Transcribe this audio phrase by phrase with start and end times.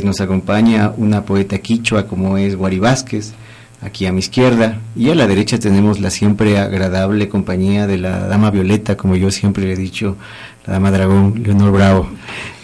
[0.00, 3.34] Nos acompaña una poeta quichua como es Guari Vázquez,
[3.82, 8.20] aquí a mi izquierda, y a la derecha tenemos la siempre agradable compañía de la
[8.20, 10.16] Dama Violeta, como yo siempre le he dicho,
[10.66, 12.08] la Dama Dragón, Leonor Bravo.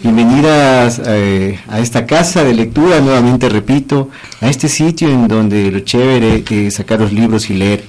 [0.01, 4.09] Bienvenidas eh, a esta casa de lectura, nuevamente repito,
[4.41, 7.83] a este sitio en donde lo chévere es sacar los libros y leer,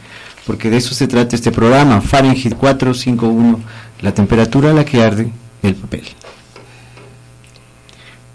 [0.47, 3.59] porque de eso se trata este programa, Fahrenheit 451,
[4.03, 5.33] la temperatura a la que arde
[5.63, 6.05] el papel.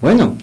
[0.01, 0.35] Bueno,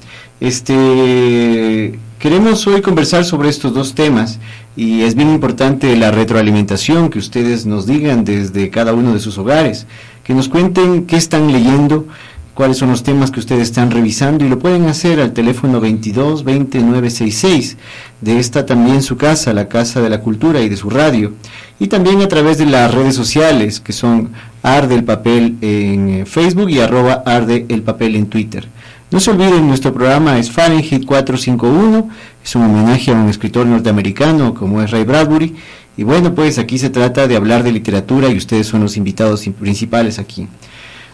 [0.42, 4.40] este, queremos hoy conversar sobre estos dos temas
[4.74, 9.38] y es bien importante la retroalimentación que ustedes nos digan desde cada uno de sus
[9.38, 9.86] hogares,
[10.24, 12.08] que nos cuenten qué están leyendo,
[12.54, 16.42] cuáles son los temas que ustedes están revisando y lo pueden hacer al teléfono 22
[16.42, 17.76] 20 966
[18.20, 21.34] de esta también su casa, la Casa de la Cultura y de su radio
[21.78, 24.30] y también a través de las redes sociales que son
[24.64, 28.66] Arde el Papel en Facebook y arroba Arde el Papel en Twitter.
[29.12, 32.08] No se olviden, nuestro programa es Fahrenheit 451,
[32.42, 35.54] es un homenaje a un escritor norteamericano como es Ray Bradbury.
[35.98, 39.46] Y bueno, pues aquí se trata de hablar de literatura y ustedes son los invitados
[39.60, 40.48] principales aquí.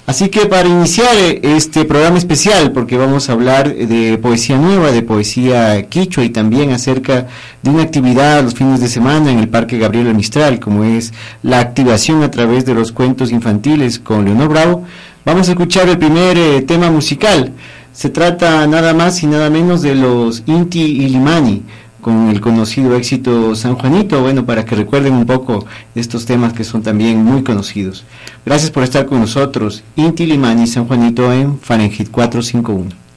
[0.07, 4.93] Así que para iniciar eh, este programa especial, porque vamos a hablar de poesía nueva,
[4.93, 7.27] de poesía quichua y también acerca
[7.65, 11.13] de una actividad los fines de semana en el Parque Gabriel Mistral, como es
[11.43, 14.85] la activación a través de los cuentos infantiles con Leonor Bravo,
[15.25, 17.53] vamos a escuchar el primer eh, tema musical.
[17.99, 21.65] Se trata nada más y nada menos de los Inti y Limani,
[22.01, 26.63] con el conocido éxito San Juanito, bueno, para que recuerden un poco estos temas que
[26.63, 28.05] son también muy conocidos.
[28.47, 29.83] Gracias por estar con nosotros.
[29.97, 33.08] Inti Limani, San Juanito en Fahrenheit 451.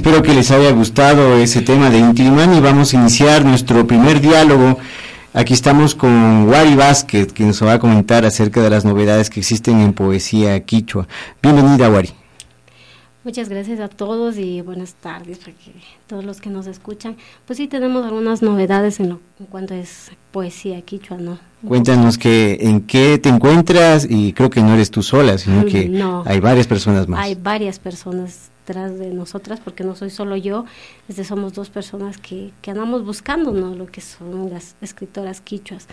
[0.00, 4.22] Espero que les haya gustado ese tema de Intiman y vamos a iniciar nuestro primer
[4.22, 4.78] diálogo.
[5.34, 9.40] Aquí estamos con Wari Vázquez, que nos va a comentar acerca de las novedades que
[9.40, 11.06] existen en poesía quichua.
[11.42, 12.08] Bienvenida, Wari.
[13.24, 15.54] Muchas gracias a todos y buenas tardes para
[16.06, 17.16] todos los que nos escuchan.
[17.44, 21.38] Pues sí, tenemos algunas novedades en, lo, en cuanto es poesía quichua, ¿no?
[21.68, 26.02] Cuéntanos que, en qué te encuentras y creo que no eres tú sola, sino que
[26.24, 27.20] hay varias personas más.
[27.20, 30.64] Hay varias personas detrás de nosotras, porque no soy solo yo,
[31.08, 33.74] este, somos dos personas que, que andamos buscando ¿no?
[33.74, 35.88] lo que son las escritoras quichuas.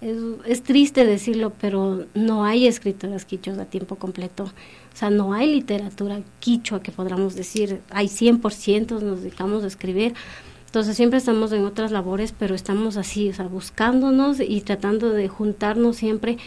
[0.00, 4.44] Es, es, triste decirlo, pero no hay escritoras quichuas a tiempo completo.
[4.44, 10.14] O sea, no hay literatura quichua que podamos decir, hay 100%, nos dedicamos a escribir.
[10.66, 15.28] Entonces siempre estamos en otras labores, pero estamos así, o sea, buscándonos y tratando de
[15.28, 16.38] juntarnos siempre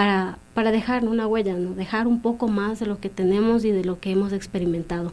[0.00, 1.74] para, para dejar una huella, ¿no?
[1.74, 5.12] dejar un poco más de lo que tenemos y de lo que hemos experimentado.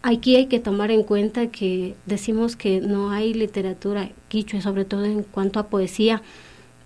[0.00, 5.04] Aquí hay que tomar en cuenta que decimos que no hay literatura quichua, sobre todo
[5.04, 6.22] en cuanto a poesía,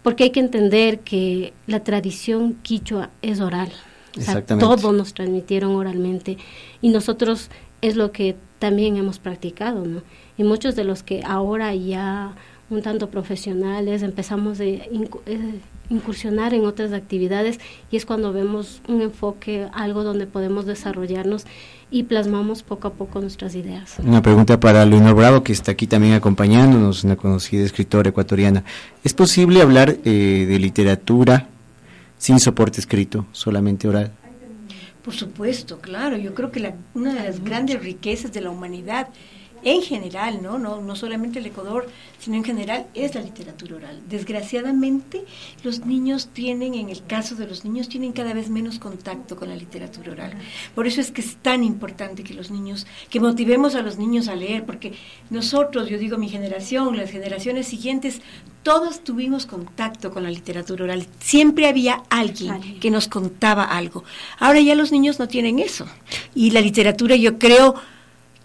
[0.03, 3.71] porque hay que entender que la tradición quichua es oral.
[4.19, 6.39] O sea, todo nos transmitieron oralmente
[6.81, 7.51] y nosotros
[7.83, 10.03] es lo que también hemos practicado, ¿no?
[10.37, 12.35] Y muchos de los que ahora ya
[12.69, 15.61] un tanto profesionales empezamos a eh,
[15.93, 17.61] incursionar en otras actividades
[17.91, 21.45] y es cuando vemos un enfoque, algo donde podemos desarrollarnos
[21.91, 23.97] y plasmamos poco a poco nuestras ideas.
[24.03, 28.65] Una pregunta para Leonor Bravo, que está aquí también acompañándonos, una conocida escritora ecuatoriana.
[29.05, 31.49] ¿Es posible hablar eh, de literatura
[32.17, 34.13] sin soporte escrito, solamente oral?
[35.05, 36.17] Por supuesto, claro.
[36.17, 39.09] Yo creo que la, una de las grandes riquezas de la humanidad
[39.65, 40.59] en general, ¿no?
[40.59, 40.81] ¿no?
[40.81, 41.89] No solamente el Ecuador,
[42.19, 44.01] sino en general, es la literatura oral.
[44.09, 45.25] Desgraciadamente,
[45.63, 49.49] los niños tienen, en el caso de los niños, tienen cada vez menos contacto con
[49.49, 50.33] la literatura oral.
[50.75, 54.29] Por eso es que es tan importante que los niños, que motivemos a los niños
[54.29, 54.93] a leer, porque
[55.31, 58.21] nosotros, yo digo mi generación, las generaciones siguientes,
[58.63, 61.07] todos tuvimos contacto con la literatura oral.
[61.19, 64.05] Siempre había alguien que nos contaba algo.
[64.39, 65.87] Ahora ya los niños no tienen eso.
[66.35, 67.75] Y la literatura, yo creo,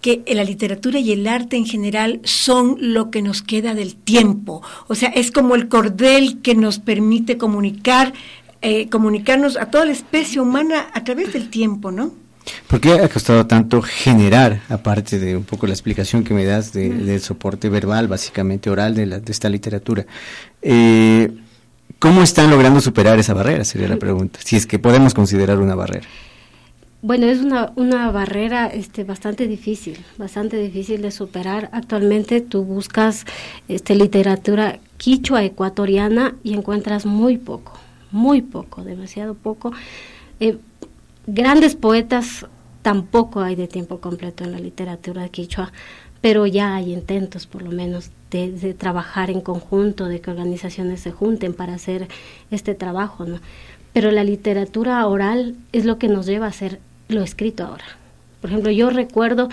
[0.01, 4.61] que la literatura y el arte en general son lo que nos queda del tiempo.
[4.87, 8.13] O sea, es como el cordel que nos permite comunicar,
[8.61, 12.11] eh, comunicarnos a toda la especie humana a través del tiempo, ¿no?
[12.67, 16.71] ¿Por qué ha costado tanto generar, aparte de un poco la explicación que me das
[16.71, 20.05] del soporte verbal, básicamente oral de, de esta literatura?
[20.61, 21.29] Eh,
[21.99, 23.65] ¿Cómo están logrando superar esa barrera?
[23.65, 26.07] Sería la pregunta, si es que podemos considerar una barrera.
[27.07, 31.69] Bueno, es una, una barrera este, bastante difícil, bastante difícil de superar.
[31.71, 33.23] Actualmente tú buscas
[33.69, 37.79] este, literatura quichua ecuatoriana y encuentras muy poco,
[38.11, 39.71] muy poco, demasiado poco.
[40.41, 40.57] Eh,
[41.27, 42.45] grandes poetas
[42.81, 45.71] tampoco hay de tiempo completo en la literatura quichua,
[46.19, 50.99] pero ya hay intentos por lo menos de, de, trabajar en conjunto, de que organizaciones
[50.99, 52.09] se junten para hacer
[52.51, 53.39] este trabajo, ¿no?
[53.93, 57.85] Pero la literatura oral es lo que nos lleva a hacer lo escrito ahora.
[58.41, 59.49] Por ejemplo, yo recuerdo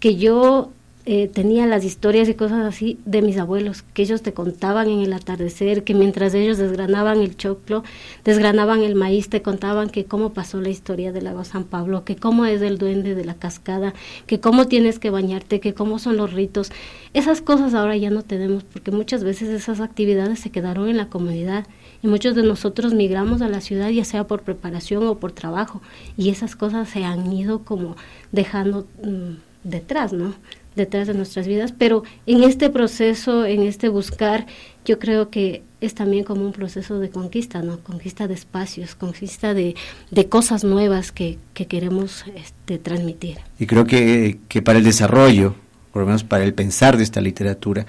[0.00, 0.70] que yo
[1.10, 5.00] eh, tenía las historias y cosas así de mis abuelos, que ellos te contaban en
[5.00, 7.82] el atardecer, que mientras ellos desgranaban el choclo,
[8.24, 12.16] desgranaban el maíz, te contaban que cómo pasó la historia del lago San Pablo, que
[12.16, 13.94] cómo es el duende de la cascada,
[14.26, 16.70] que cómo tienes que bañarte, que cómo son los ritos.
[17.14, 21.08] Esas cosas ahora ya no tenemos, porque muchas veces esas actividades se quedaron en la
[21.08, 21.66] comunidad
[22.02, 25.82] y muchos de nosotros migramos a la ciudad ya sea por preparación o por trabajo
[26.16, 27.96] y esas cosas se han ido como
[28.32, 29.34] dejando mm,
[29.64, 30.34] detrás, ¿no?
[30.78, 34.46] detrás de nuestras vidas, pero en este proceso, en este buscar,
[34.86, 37.80] yo creo que es también como un proceso de conquista, ¿no?
[37.80, 39.74] Conquista de espacios, conquista de,
[40.10, 43.38] de cosas nuevas que, que queremos este, transmitir.
[43.58, 45.54] Y creo que, que para el desarrollo,
[45.92, 47.84] por lo menos para el pensar de esta literatura,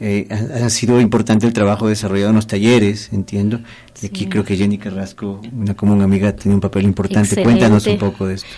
[0.00, 3.60] eh, ha, sido importante el trabajo desarrollado en los talleres, entiendo.
[4.04, 7.42] Aquí creo que Jenny Carrasco, una común amiga, tiene un papel importante.
[7.42, 8.48] Cuéntanos un poco de esto.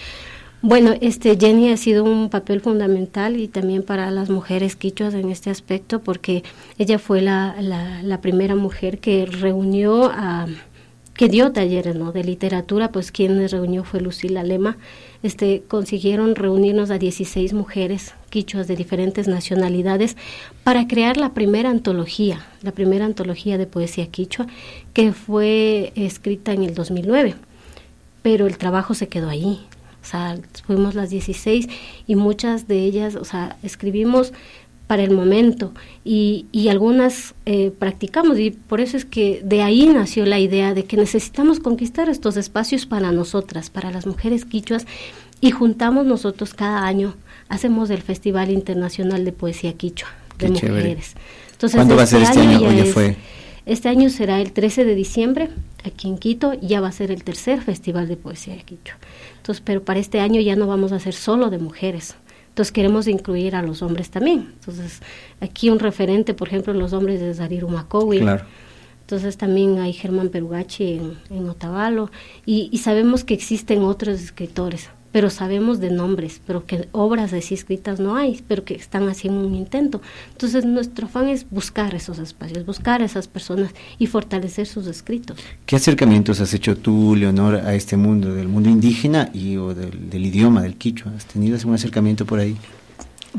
[0.63, 5.31] Bueno, este Jenny ha sido un papel fundamental y también para las mujeres quichuas en
[5.31, 6.45] este aspecto porque
[6.77, 10.47] ella fue la, la, la primera mujer que reunió a
[11.21, 12.13] que dio talleres ¿no?
[12.13, 14.79] de literatura, pues quien reunió fue Lucila Lema.
[15.23, 20.17] Este, consiguieron reunirnos a 16 mujeres quichuas de diferentes nacionalidades
[20.65, 24.47] para crear la primera antología, la primera antología de poesía quichua,
[24.95, 27.35] que fue escrita en el 2009.
[28.23, 29.61] Pero el trabajo se quedó ahí.
[30.03, 31.69] O sea, fuimos las 16
[32.07, 34.33] y muchas de ellas, o sea, escribimos
[34.91, 35.73] para el momento
[36.05, 40.75] y, y algunas eh, practicamos y por eso es que de ahí nació la idea
[40.75, 44.89] de que necesitamos conquistar estos espacios para nosotras, para las mujeres quichuas
[45.41, 47.15] y juntamos nosotros cada año,
[47.49, 50.09] hacemos el Festival Internacional de Poesía Quichua
[50.41, 51.15] de Mujeres.
[51.53, 52.85] Entonces, ¿Cuándo va a ser este año?
[52.87, 53.17] fue?
[53.67, 55.51] Este año será el 13 de diciembre
[55.85, 58.99] aquí en Quito, ya va a ser el tercer Festival de Poesía Quichua.
[59.37, 62.17] Entonces, pero para este año ya no vamos a hacer solo de mujeres,
[62.51, 64.51] entonces queremos incluir a los hombres también.
[64.55, 65.01] Entonces
[65.41, 68.19] aquí un referente, por ejemplo, los hombres de Zarir Macowi.
[68.19, 68.45] Claro.
[69.03, 72.11] Entonces también hay Germán Perugachi en, en Otavalo
[72.45, 74.89] y, y, sabemos que existen otros escritores.
[75.13, 79.47] Pero sabemos de nombres, pero que obras así escritas no hay, pero que están haciendo
[79.47, 80.01] un intento.
[80.33, 85.39] Entonces nuestro afán es buscar esos espacios, buscar a esas personas y fortalecer sus escritos.
[85.67, 90.11] ¿Qué acercamientos has hecho tú, Leonor, a este mundo, del mundo indígena y o del,
[90.11, 91.13] del idioma, del quichua?
[91.17, 92.57] ¿Has tenido algún acercamiento por ahí?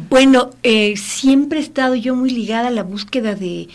[0.10, 3.68] Bueno, eh, siempre he estado yo muy ligada a la búsqueda de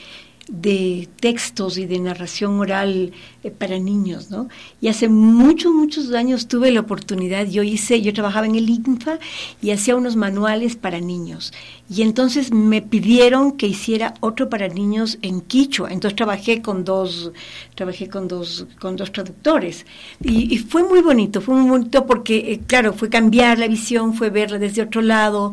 [0.49, 3.13] de textos y de narración oral
[3.43, 4.49] eh, para niños, ¿no?
[4.81, 9.19] Y hace muchos, muchos años tuve la oportunidad, yo hice, yo trabajaba en el INFA
[9.61, 11.53] y hacía unos manuales para niños.
[11.91, 15.93] Y entonces me pidieron que hiciera otro para niños en quichua.
[15.93, 17.33] Entonces trabajé con dos,
[17.75, 19.85] trabajé con dos, con dos traductores.
[20.23, 24.31] Y, fue muy bonito, fue muy bonito porque, eh, claro, fue cambiar la visión, fue
[24.31, 25.53] verla desde otro lado.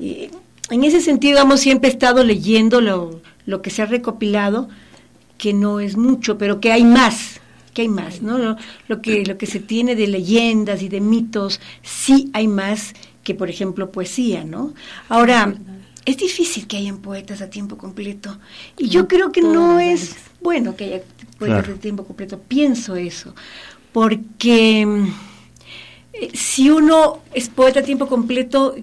[0.00, 0.30] Y
[0.70, 4.68] en ese sentido, digamos, siempre estado leyendo lo lo que se ha recopilado,
[5.38, 7.40] que no es mucho, pero que hay más,
[7.74, 8.56] que hay más, ¿no?
[8.88, 12.94] Lo, que, lo que se tiene de leyendas y de mitos, sí hay más
[13.24, 14.74] que, por ejemplo, poesía, ¿no?
[15.08, 15.54] Ahora,
[16.04, 18.38] es difícil que hayan poetas a tiempo completo.
[18.76, 21.02] Y yo creo que no es bueno que haya
[21.38, 22.40] poetas a tiempo completo.
[22.40, 23.34] Pienso eso.
[23.92, 24.82] Porque
[26.12, 28.74] eh, si uno es poeta a tiempo completo,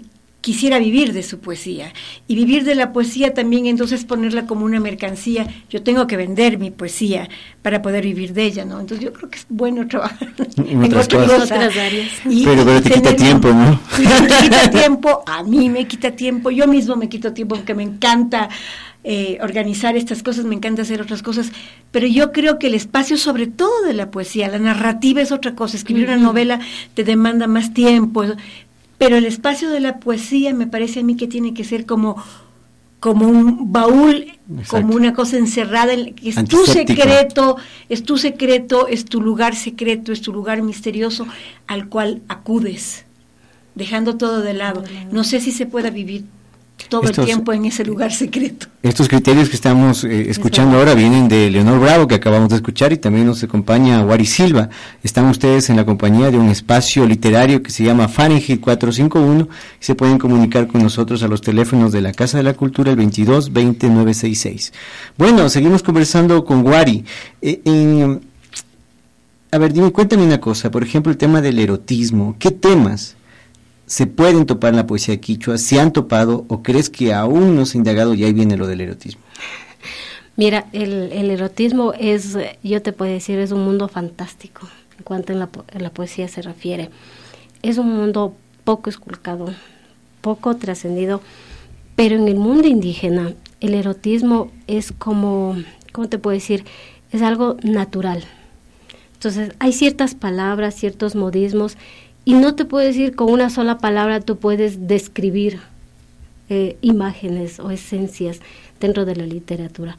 [0.50, 1.94] quisiera vivir de su poesía.
[2.28, 5.46] Y vivir de la poesía también entonces ponerla como una mercancía.
[5.70, 7.30] Yo tengo que vender mi poesía
[7.62, 10.30] para poder vivir de ella no entonces yo creo que es bueno trabajar
[10.66, 12.10] en, otras, áreas.
[12.24, 16.68] Pero, pero te quita tiempo no te quita tiempo a mí me quita tiempo yo
[16.68, 18.50] mismo me quito tiempo porque me encanta
[19.06, 21.54] eh, organizar estas cosas, me encanta hacer otras cosas,
[21.90, 25.56] pero yo creo que el espacio sobre todo de la poesía, la narrativa es otra
[25.56, 26.60] cosa, escribir una novela
[26.96, 28.26] te demanda más tiempo,
[29.00, 32.24] pero el espacio de la poesía me parece a mí que tiene que ser como
[33.00, 34.38] como un baúl,
[34.68, 37.56] como una cosa encerrada, en, es tu secreto,
[37.88, 41.26] es tu secreto, es tu lugar secreto, es tu lugar misterioso
[41.66, 43.06] al cual acudes,
[43.74, 44.84] dejando todo de lado.
[45.14, 46.26] No sé si se pueda vivir
[46.88, 48.68] todo el tiempo en ese lugar secreto.
[48.82, 52.94] Estos criterios que estamos eh, escuchando ahora vienen de Leonor Bravo, que acabamos de escuchar,
[52.94, 54.70] y también nos acompaña Wari Silva.
[55.04, 59.48] Están ustedes en la compañía de un espacio literario que se llama Fahrenheit 451
[59.80, 62.92] y se pueden comunicar con nosotros a los teléfonos de la Casa de la Cultura
[62.92, 64.74] el 22 20 966.
[65.18, 67.04] Bueno, seguimos conversando con Wari.
[67.42, 68.20] Eh,
[69.52, 72.36] a ver, dime, cuéntame una cosa, por ejemplo, el tema del erotismo.
[72.38, 73.16] ¿Qué temas
[73.90, 75.58] se pueden topar en la poesía quichua?
[75.58, 78.68] ¿Se han topado o crees que aún no se ha indagado y ahí viene lo
[78.68, 79.24] del erotismo?
[80.36, 85.36] Mira, el, erotismo es, yo te puedo decir, es un mundo fantástico en cuanto a
[85.36, 86.92] la, la poesía se refiere.
[87.64, 89.48] Es un mundo poco esculcado,
[90.22, 91.22] poco trascendido,
[91.96, 95.56] pero en el mundo indígena el erotismo es como,
[95.94, 96.64] ¿cómo te puedo decir?
[97.12, 98.24] Es algo natural.
[99.14, 101.76] Entonces, hay ciertas palabras, ciertos modismos
[102.30, 105.62] y no te puedo decir con una sola palabra tú puedes describir
[106.48, 108.40] eh, imágenes o esencias
[108.80, 109.98] dentro de la literatura,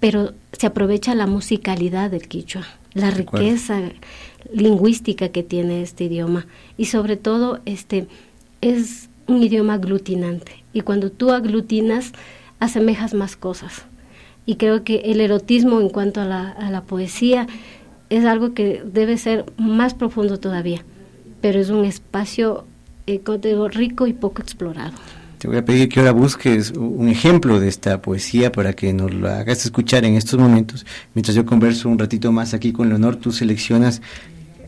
[0.00, 3.82] pero se aprovecha la musicalidad del quichua, la riqueza
[4.52, 6.48] lingüística que tiene este idioma.
[6.76, 8.08] Y sobre todo este
[8.62, 10.64] es un idioma aglutinante.
[10.72, 12.10] Y cuando tú aglutinas
[12.58, 13.84] asemejas más cosas.
[14.44, 17.46] Y creo que el erotismo en cuanto a la, a la poesía
[18.08, 20.84] es algo que debe ser más profundo todavía
[21.40, 22.64] pero es un espacio
[23.06, 23.20] eh,
[23.70, 24.92] rico y poco explorado.
[25.38, 29.12] Te voy a pedir que ahora busques un ejemplo de esta poesía para que nos
[29.14, 30.84] lo hagas escuchar en estos momentos.
[31.14, 34.02] Mientras yo converso un ratito más aquí con Leonor, tú seleccionas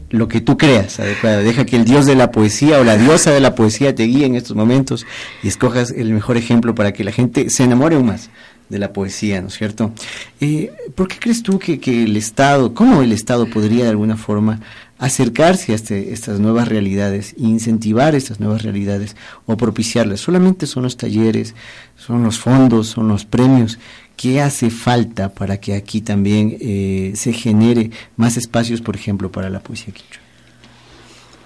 [0.09, 1.43] lo que tú creas adecuado.
[1.43, 4.25] Deja que el dios de la poesía o la diosa de la poesía te guíe
[4.25, 5.07] en estos momentos
[5.43, 8.31] y escojas el mejor ejemplo para que la gente se enamore aún más
[8.71, 9.93] de la poesía, ¿no es cierto?
[10.41, 14.17] Eh, ¿Por qué crees tú que, que, el Estado, cómo el Estado podría de alguna
[14.17, 14.61] forma
[15.03, 19.17] acercarse a este, estas nuevas realidades, incentivar estas nuevas realidades
[19.47, 20.21] o propiciarlas.
[20.21, 21.57] Solamente son los talleres,
[21.97, 23.81] son los fondos, son los premios.
[24.17, 29.51] ¿Qué hace falta para que aquí también eh, se genere más espacios, por ejemplo, para
[29.51, 30.23] la poesía quichua?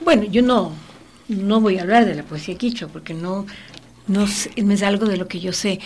[0.04, 0.72] Bueno, yo no,
[1.28, 3.46] no voy a hablar de la poesía quichua porque no,
[4.06, 5.80] no es algo de lo que yo sé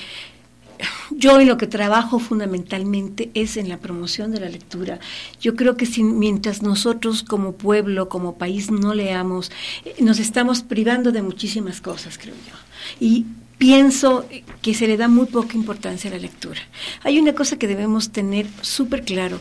[1.10, 4.98] yo en lo que trabajo fundamentalmente es en la promoción de la lectura.
[5.40, 9.50] Yo creo que si, mientras nosotros como pueblo, como país no leamos,
[9.84, 12.54] eh, nos estamos privando de muchísimas cosas, creo yo.
[12.98, 13.26] Y
[13.58, 14.26] pienso
[14.62, 16.60] que se le da muy poca importancia a la lectura.
[17.02, 19.40] Hay una cosa que debemos tener súper claro.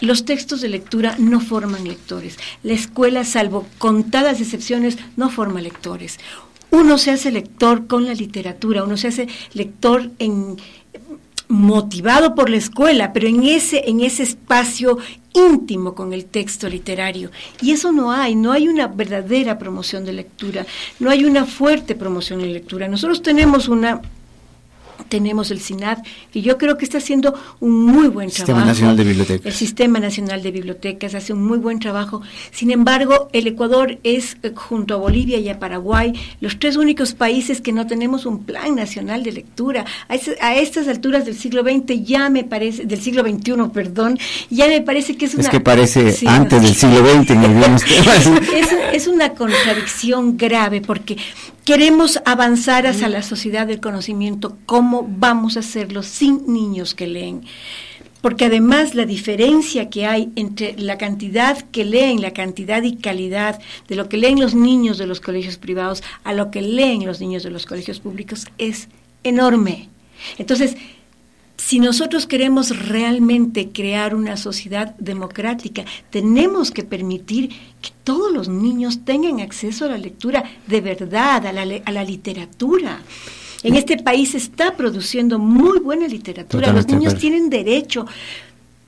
[0.00, 2.38] Los textos de lectura no forman lectores.
[2.62, 6.18] La escuela, salvo contadas excepciones, no forma lectores
[6.70, 10.56] uno se hace lector con la literatura, uno se hace lector en,
[11.48, 14.98] motivado por la escuela, pero en ese, en ese espacio
[15.32, 17.30] íntimo con el texto literario.
[17.60, 20.66] Y eso no hay, no hay una verdadera promoción de lectura,
[20.98, 22.88] no hay una fuerte promoción de lectura.
[22.88, 24.00] Nosotros tenemos una
[25.08, 25.98] tenemos el SINAD,
[26.32, 28.46] que yo creo que está haciendo un muy buen trabajo.
[28.46, 29.46] Sistema Nacional de Bibliotecas.
[29.46, 32.22] El Sistema Nacional de Bibliotecas hace un muy buen trabajo.
[32.50, 37.14] Sin embargo, el Ecuador es, eh, junto a Bolivia y a Paraguay, los tres únicos
[37.14, 39.84] países que no tenemos un plan nacional de lectura.
[40.08, 44.18] A, estas alturas del siglo XX ya me parece, del siglo XXI, perdón,
[44.50, 45.44] ya me parece que es una...
[45.44, 47.46] Es que parece antes del siglo XX en
[48.54, 51.16] es, es una contradicción grave porque
[51.66, 54.56] queremos avanzar hacia la sociedad del conocimiento,
[54.96, 57.42] ¿cómo vamos a hacerlo sin niños que leen?
[58.22, 63.60] Porque además la diferencia que hay entre la cantidad que leen, la cantidad y calidad
[63.88, 67.20] de lo que leen los niños de los colegios privados a lo que leen los
[67.20, 68.88] niños de los colegios públicos es
[69.22, 69.90] enorme.
[70.38, 70.76] Entonces,
[71.58, 77.50] si nosotros queremos realmente crear una sociedad democrática, tenemos que permitir
[77.82, 82.04] que todos los niños tengan acceso a la lectura de verdad, a la, a la
[82.04, 83.02] literatura.
[83.62, 88.06] En este país se está produciendo muy buena literatura, los niños tienen derecho,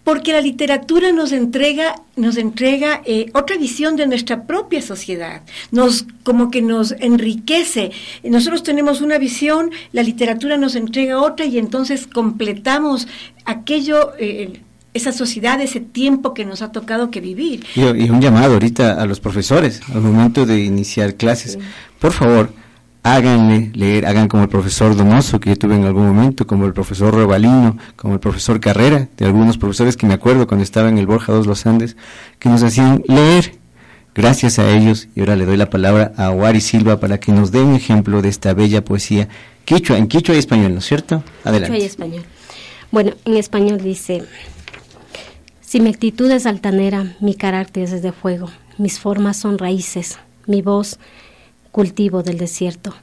[0.09, 6.07] porque la literatura nos entrega, nos entrega eh, otra visión de nuestra propia sociedad, nos
[6.23, 7.91] como que nos enriquece.
[8.25, 13.07] Nosotros tenemos una visión, la literatura nos entrega otra y entonces completamos
[13.45, 14.13] aquello.
[14.19, 14.63] Eh,
[14.95, 17.65] esa sociedad, ese tiempo que nos ha tocado que vivir.
[17.77, 21.59] Y, un llamado ahorita a los profesores al momento de iniciar clases.
[22.01, 22.51] Por favor,
[23.15, 26.73] háganle leer, hagan como el profesor Donoso que yo tuve en algún momento, como el
[26.73, 30.99] profesor Revalino, como el profesor Carrera, de algunos profesores que me acuerdo cuando estaba en
[30.99, 31.97] el Borja II Los Andes,
[32.39, 33.55] que nos hacían leer.
[34.15, 37.53] Gracias a ellos, y ahora le doy la palabra a Wari Silva para que nos
[37.53, 39.29] dé un ejemplo de esta bella poesía.
[39.65, 41.23] Quichua, en quichua y español, ¿no es cierto?
[41.45, 41.75] Adelante.
[41.75, 42.25] Quichua y español.
[42.91, 44.25] Bueno, en español dice,
[45.61, 50.63] si mi actitud es altanera, mi carácter es de fuego, mis formas son raíces, mi
[50.63, 50.99] voz
[51.73, 52.95] cultivo del desierto.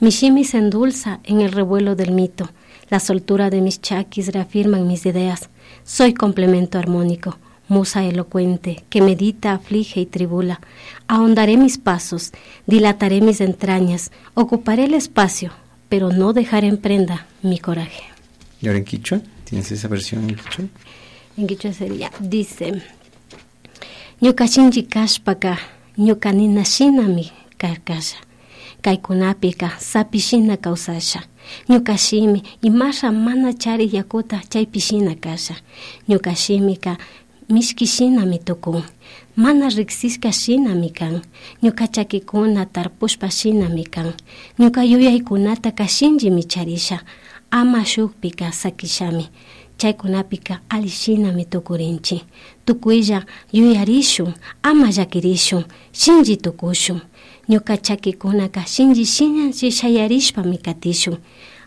[0.00, 2.48] Mi shimi se endulza en el revuelo del mito.
[2.90, 5.48] La soltura de mis chaquis reafirman mis ideas.
[5.84, 7.36] Soy complemento armónico,
[7.68, 10.60] musa elocuente, que medita, aflige y tribula.
[11.06, 12.32] Ahondaré mis pasos,
[12.66, 15.52] dilataré mis entrañas, ocuparé el espacio,
[15.88, 18.04] pero no dejaré en prenda mi coraje.
[18.60, 19.20] ¿Y ahora en Quichua?
[19.44, 20.64] ¿Tienes esa versión en Quichua?
[21.36, 22.82] En Quichua sería, dice,
[24.20, 25.58] Ñukashinji kashpaka,
[25.96, 28.16] ñukanina shinami, karkasha.
[28.82, 31.22] Kaykunapika sapishina kawsasha
[31.68, 35.54] ñukashimi imasha mana chari yakuta chaypishina kasha.
[36.08, 36.96] Ñukashimika
[37.48, 38.82] mishkishinami tukun
[39.36, 41.20] mana riksishka shinami kan
[41.62, 44.12] ñuka chakikuna tarpushpa shinami kan
[44.58, 47.00] ñuka yuyaykunata kashinji micharisha.
[47.50, 49.28] Ama shukpika sakishami.
[49.78, 52.24] Chaykunapika alishinami tukurinchi
[52.64, 57.00] tukuylla yuyarishun ama llakirishun shinji tukushun
[57.48, 61.16] ñuka chakikunaka shinji shinanchi shayarishpami katishun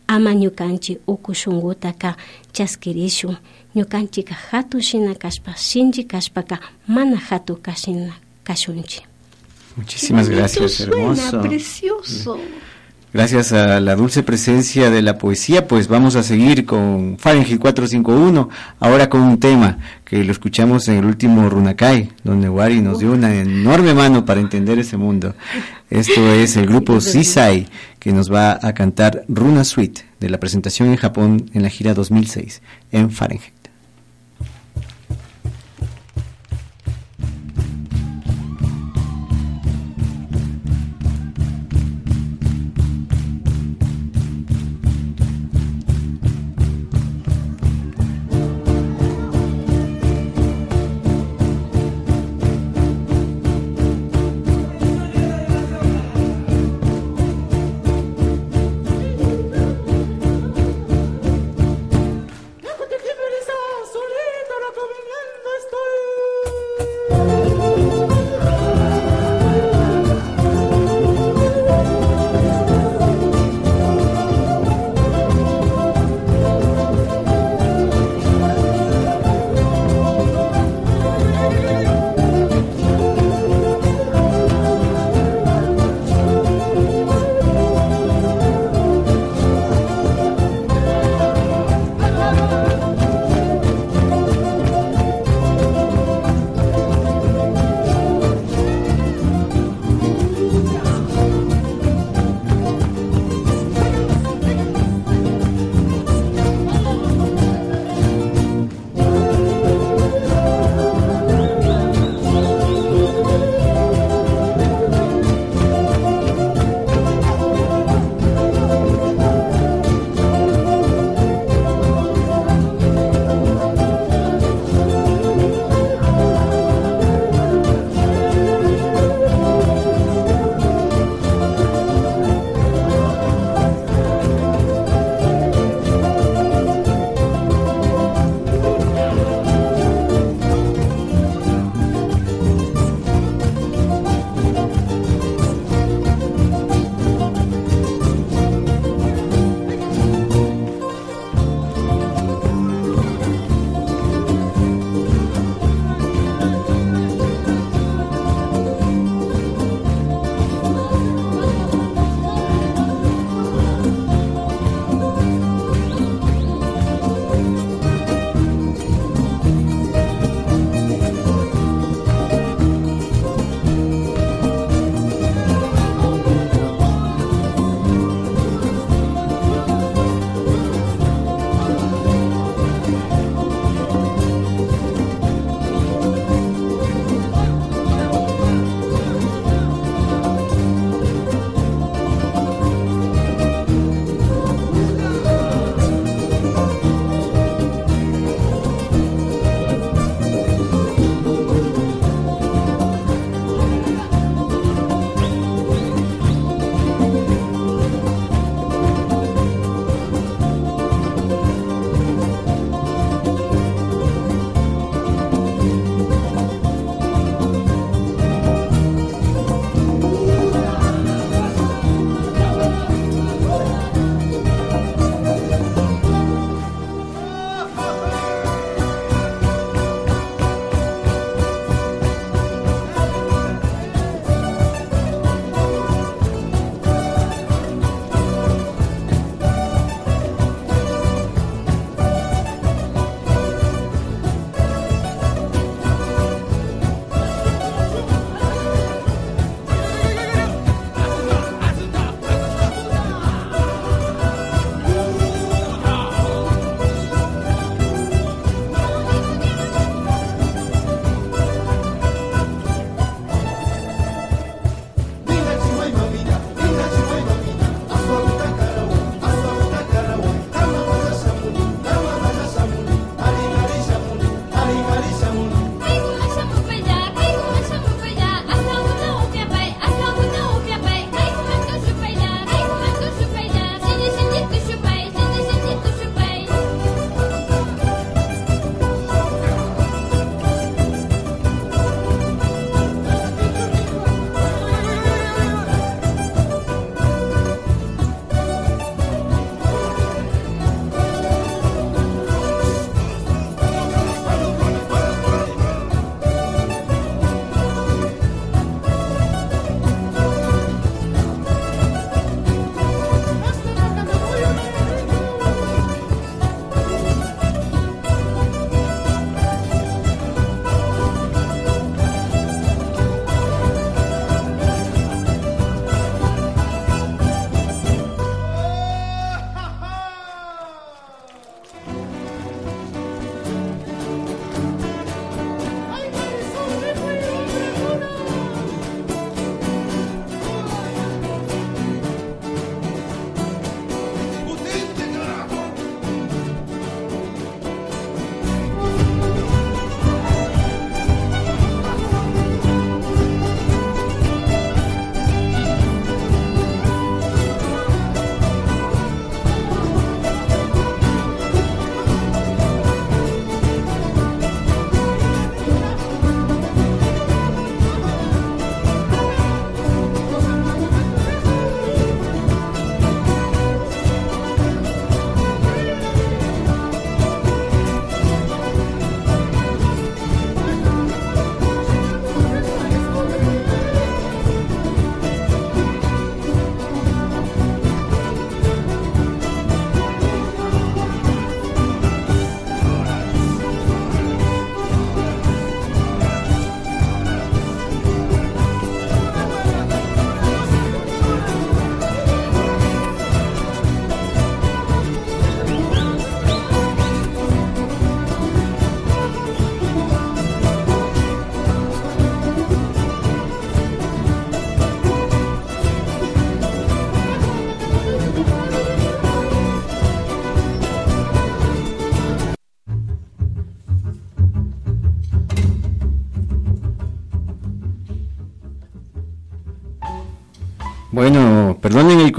[0.08, 2.16] ama ñukanchik uku shunqutaka
[2.54, 3.36] chaskirishun
[3.76, 8.14] ñukanchika hatun shina kashpa shinji kashpaka mana hatun kashina
[8.44, 9.02] kashunchi
[9.78, 11.42] Muchísimas gracias, hermoso.
[11.42, 12.38] precioso.
[13.14, 18.48] Gracias a la dulce presencia de la poesía, pues vamos a seguir con Fahrenheit 451,
[18.80, 23.12] ahora con un tema que lo escuchamos en el último Runakai, donde Wari nos dio
[23.12, 25.36] una enorme mano para entender ese mundo.
[25.90, 27.68] Esto es el grupo Sisai,
[28.00, 31.94] que nos va a cantar Runa Suite, de la presentación en Japón en la gira
[31.94, 32.62] 2006,
[32.94, 33.61] en Fahrenheit.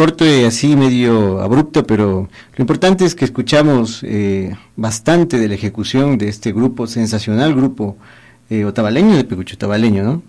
[0.03, 5.55] El corte así medio abrupto, pero lo importante es que escuchamos eh, bastante de la
[5.55, 7.97] ejecución de este grupo, sensacional grupo
[8.51, 10.23] eh, otavaleño de Pegucho, otavaleño, ¿no?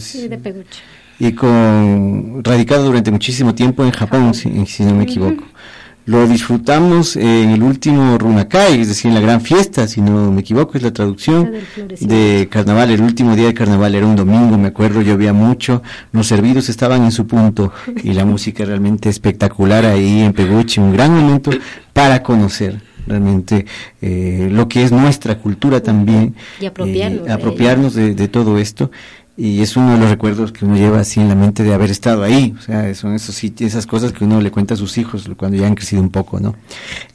[0.00, 0.80] Sí, de Pegucho.
[1.20, 4.48] Y con radicado durante muchísimo tiempo en Japón, Si,
[4.82, 5.44] no me equivoco.
[6.06, 10.42] Lo disfrutamos en el último Runakai, es decir, en la gran fiesta, si no me
[10.42, 11.52] equivoco, es la traducción
[12.00, 12.90] de carnaval.
[12.90, 17.04] El último día de carnaval era un domingo, me acuerdo, llovía mucho, los servidos estaban
[17.04, 21.50] en su punto y la música realmente espectacular ahí en Peguchi, un gran momento
[21.94, 23.66] para conocer realmente
[24.00, 28.90] eh, lo que es nuestra cultura también y apropiarnos, eh, apropiarnos de, todo esto
[29.36, 31.90] y es uno de los recuerdos que uno lleva así en la mente de haber
[31.90, 35.28] estado ahí, o sea, son esos esas cosas que uno le cuenta a sus hijos
[35.36, 36.54] cuando ya han crecido un poco, ¿no?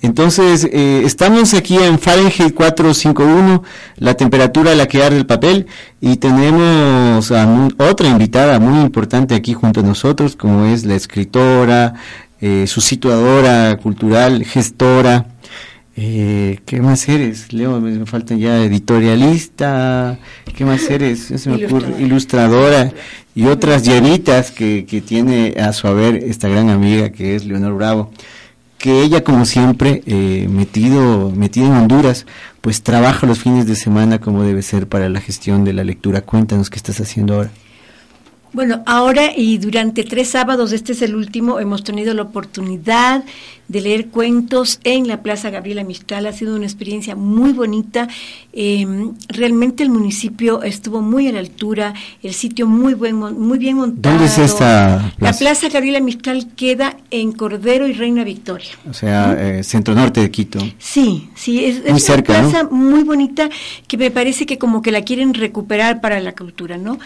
[0.01, 3.63] Entonces, eh, estamos aquí en Fahrenheit 451,
[3.97, 5.67] la temperatura a la que arde el papel,
[6.01, 11.93] y tenemos a otra invitada muy importante aquí junto a nosotros, como es la escritora,
[12.41, 15.25] eh, su situadora cultural, gestora,
[16.01, 17.51] eh, ¿Qué más eres?
[17.51, 20.17] Leo, me faltan ya editorialista,
[20.55, 21.19] ¿qué más eres?
[21.19, 22.93] Se me ocurre, ilustradora
[23.35, 27.73] y otras llenitas que, que tiene a su haber esta gran amiga que es Leonor
[27.73, 28.11] Bravo,
[28.77, 32.25] que ella como siempre, eh, metido, metido en Honduras,
[32.61, 36.21] pues trabaja los fines de semana como debe ser para la gestión de la lectura.
[36.21, 37.51] Cuéntanos qué estás haciendo ahora.
[38.51, 43.23] Bueno, ahora y durante tres sábados, este es el último, hemos tenido la oportunidad
[43.69, 46.25] de leer cuentos en la Plaza Gabriela Mistral.
[46.25, 48.07] Ha sido una experiencia muy bonita.
[48.51, 53.77] Em, realmente el municipio estuvo muy a la altura, el sitio muy buen, muy bien
[53.77, 54.15] montado.
[54.15, 55.31] ¿Dónde es esta plaza?
[55.31, 58.71] La Plaza Gabriela Mistral queda en Cordero y Reina Victoria.
[58.89, 60.59] O sea, eh, centro norte de Quito.
[60.79, 63.49] Sí, sí, es, una plaza muy bonita
[63.87, 66.97] que me parece que como que la quieren recuperar para la cultura, ¿no?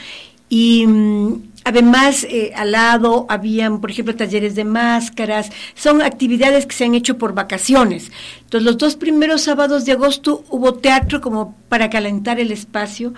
[0.55, 5.49] Y mm, además, eh, al lado habían, por ejemplo, talleres de máscaras.
[5.73, 8.11] Son actividades que se han hecho por vacaciones.
[8.41, 13.15] Entonces, los dos primeros sábados de agosto hubo teatro como para calentar el espacio,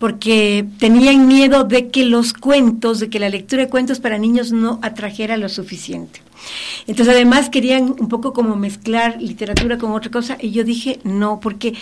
[0.00, 4.50] porque tenían miedo de que los cuentos, de que la lectura de cuentos para niños
[4.50, 6.22] no atrajera lo suficiente.
[6.86, 11.38] Entonces, además querían un poco como mezclar literatura con otra cosa y yo dije, no,
[11.38, 11.74] porque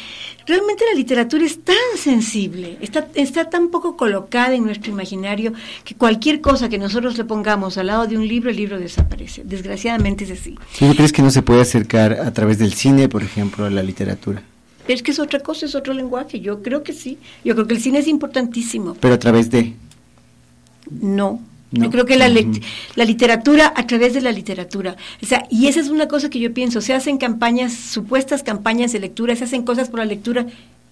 [0.46, 5.52] realmente la literatura es tan sensible, está, está tan poco colocada en nuestro imaginario
[5.85, 9.42] que cualquier cosa que nosotros le pongamos al lado de un libro, el libro desaparece.
[9.44, 10.57] Desgraciadamente es así.
[10.76, 13.85] ¿Tú crees que no se puede acercar a través del cine, por ejemplo, a la
[13.85, 14.42] literatura?
[14.88, 16.40] Es que es otra cosa, es otro lenguaje.
[16.40, 17.18] Yo creo que sí.
[17.44, 18.94] Yo creo que el cine es importantísimo.
[19.01, 19.74] Pero a través de...
[20.90, 24.96] No, yo creo que la, la literatura a través de la literatura.
[25.22, 26.81] O sea, y esa es una cosa que yo pienso.
[26.81, 30.46] Se hacen campañas, supuestas campañas de lectura, se hacen cosas por la lectura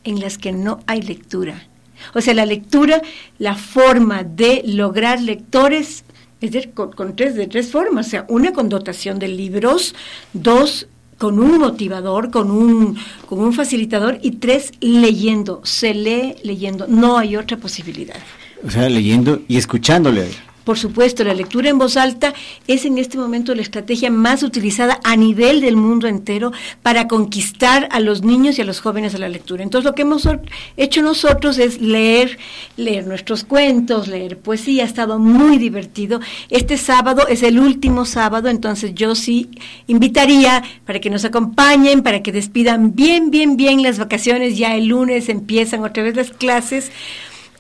[0.05, 1.67] en las que no hay lectura.
[2.15, 3.01] O sea, la lectura,
[3.39, 6.05] la forma de lograr lectores,
[6.43, 8.09] es decir, con, tres, de tres formas.
[8.09, 9.95] O sea, una con dotación de libros,
[10.35, 15.61] dos con un motivador, con un, con un facilitador y tres, leyendo.
[15.65, 16.87] Se lee leyendo.
[16.89, 18.17] No hay otra posibilidad.
[18.65, 20.29] O sea, leyendo y escuchándole.
[20.67, 22.35] Por supuesto, la lectura en voz alta
[22.67, 26.51] es en este momento la estrategia más utilizada a nivel del mundo entero
[26.83, 29.63] para conquistar a los niños y a los jóvenes a la lectura.
[29.63, 30.29] Entonces, lo que hemos
[30.77, 32.39] hecho nosotros es leer,
[32.77, 34.83] leer nuestros cuentos, leer poesía.
[34.83, 36.19] Ha estado muy divertido.
[36.51, 39.49] Este sábado es el último sábado, entonces yo sí
[39.87, 44.59] invitaría para que nos acompañen, para que despidan bien, bien, bien las vacaciones.
[44.59, 46.91] Ya el lunes empiezan otra vez las clases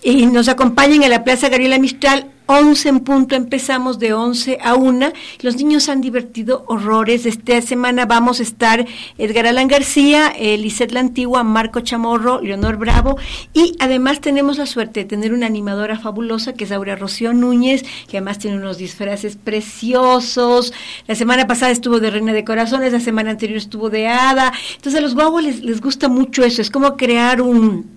[0.03, 4.75] y nos acompañen a la Plaza Gabriela Mistral 11 en punto empezamos de 11 a
[4.75, 5.13] 1.
[5.43, 7.27] Los niños han divertido horrores.
[7.27, 8.87] Esta semana vamos a estar
[9.19, 13.19] Edgar Alan García, Lisette La Antigua, Marco Chamorro, Leonor Bravo
[13.53, 17.83] y además tenemos la suerte de tener una animadora fabulosa que es Aura Rocío Núñez,
[18.09, 20.73] que además tiene unos disfraces preciosos.
[21.09, 24.53] La semana pasada estuvo de Reina de Corazones, la semana anterior estuvo de Hada.
[24.77, 26.63] Entonces a los guaguas les, les gusta mucho eso.
[26.63, 27.96] Es como crear un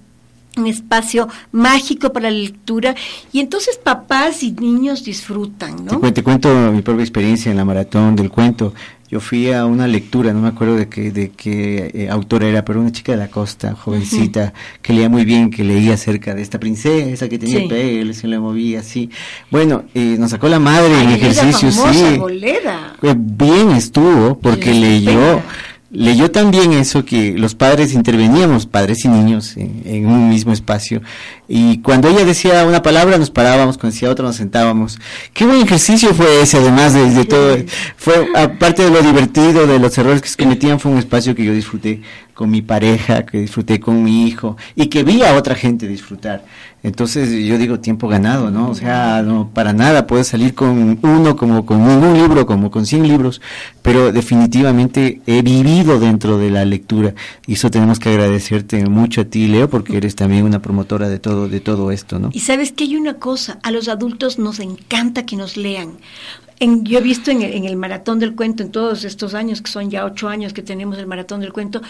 [0.59, 2.95] un espacio mágico para la lectura
[3.31, 5.99] y entonces papás y niños disfrutan, ¿no?
[6.11, 8.73] Te, cuento mi propia experiencia en la maratón del cuento.
[9.11, 12.63] Yo fui a una lectura, no me acuerdo de qué, de qué eh, autora era,
[12.63, 16.43] pero una chica de la costa, jovencita, que leía muy bien, que leía acerca de
[16.43, 19.09] esta princesa que tenía pelo, se le movía así.
[19.49, 22.17] Bueno, eh, nos sacó la madre en ejercicio, sí.
[22.19, 22.93] Bolera.
[23.01, 25.41] bien estuvo, porque leyó
[25.91, 31.01] leyó también eso que los padres interveníamos, padres y niños, en, un mismo espacio.
[31.47, 34.99] Y cuando ella decía una palabra, nos parábamos, cuando decía otra, nos sentábamos.
[35.33, 37.57] Qué buen ejercicio fue ese, además de, todo.
[37.97, 41.43] Fue, aparte de lo divertido, de los errores que se cometían, fue un espacio que
[41.43, 42.01] yo disfruté
[42.33, 46.45] con mi pareja, que disfruté con mi hijo y que vi a otra gente disfrutar.
[46.81, 48.69] Entonces yo digo tiempo ganado, ¿no?
[48.69, 52.85] O sea, no para nada puedes salir con uno como con un libro, como con
[52.85, 53.41] 100 libros,
[53.81, 57.13] pero definitivamente he vivido dentro de la lectura
[57.45, 61.19] y eso tenemos que agradecerte mucho a ti, Leo, porque eres también una promotora de
[61.19, 62.29] todo de todo esto, ¿no?
[62.31, 65.97] Y sabes que hay una cosa, a los adultos nos encanta que nos lean.
[66.61, 69.71] En, yo he visto en en el, maratón del cuento, en todos estos años, que
[69.71, 71.81] son ya ocho años que tenemos el maratón del cuento,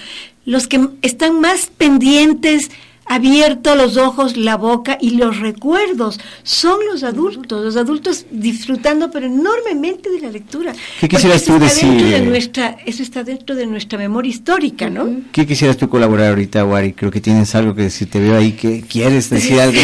[0.45, 2.69] los que están más pendientes
[3.09, 6.19] abierto los ojos, la boca y los recuerdos.
[6.43, 10.73] Son los adultos, los adultos disfrutando pero enormemente de la lectura.
[11.01, 11.89] ¿Qué quisieras tú decir?
[11.89, 15.09] De nuestra, eso está dentro de nuestra memoria histórica, ¿no?
[15.31, 16.93] ¿Qué quisieras tú colaborar ahorita, Wari?
[16.93, 18.09] Creo que tienes algo que decir.
[18.09, 19.79] Te veo ahí que quieres decir algo.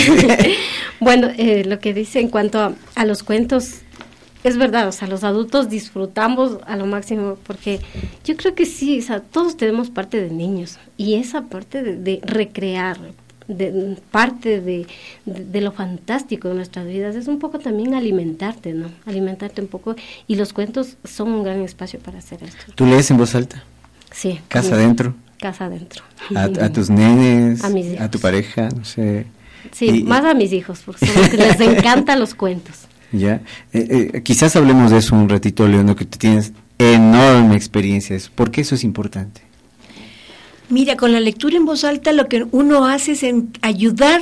[0.99, 3.79] bueno, eh, lo que dice en cuanto a, a los cuentos
[4.49, 7.79] es verdad, o sea, los adultos disfrutamos a lo máximo porque
[8.23, 12.19] yo creo que sí, o sea, todos tenemos parte de niños y esa parte de,
[12.23, 12.97] recrear,
[13.47, 14.85] de, parte de,
[15.25, 18.89] de, lo fantástico de nuestras vidas es un poco también alimentarte, ¿no?
[19.05, 19.95] Alimentarte un poco
[20.27, 22.71] y los cuentos son un gran espacio para hacer esto.
[22.75, 23.63] ¿Tú lees en voz alta?
[24.11, 24.39] Sí.
[24.47, 25.15] ¿Casa adentro?
[25.39, 26.03] Casa adentro.
[26.35, 29.25] A, tus nenes, a, tu pareja, no sé.
[29.71, 31.05] Sí, más a mis hijos, porque
[31.37, 32.87] les encantan los cuentos.
[33.11, 33.41] Ya,
[33.71, 38.17] eh, eh, quizás hablemos de eso un ratito, León, que tú tienes enorme experiencia.
[38.33, 39.41] ¿Por qué eso es importante?
[40.69, 43.25] Mira, con la lectura en voz alta lo que uno hace es
[43.61, 44.21] ayudar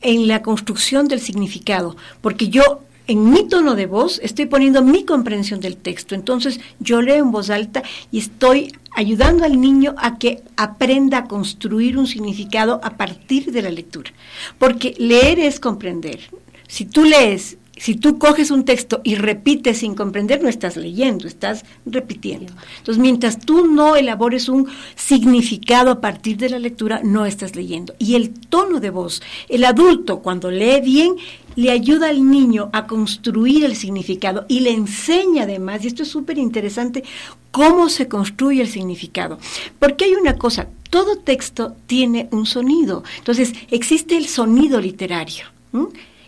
[0.00, 5.04] en la construcción del significado, porque yo en mi tono de voz estoy poniendo mi
[5.04, 6.14] comprensión del texto.
[6.14, 11.24] Entonces yo leo en voz alta y estoy ayudando al niño a que aprenda a
[11.24, 14.12] construir un significado a partir de la lectura.
[14.58, 16.20] Porque leer es comprender.
[16.68, 21.26] Si tú lees si tú coges un texto y repites sin comprender, no estás leyendo,
[21.26, 22.52] estás repitiendo.
[22.78, 27.94] Entonces, mientras tú no elabores un significado a partir de la lectura, no estás leyendo.
[27.98, 31.16] Y el tono de voz, el adulto cuando lee bien,
[31.56, 36.08] le ayuda al niño a construir el significado y le enseña además, y esto es
[36.08, 37.02] súper interesante,
[37.50, 39.38] cómo se construye el significado.
[39.78, 43.02] Porque hay una cosa, todo texto tiene un sonido.
[43.18, 45.46] Entonces, existe el sonido literario.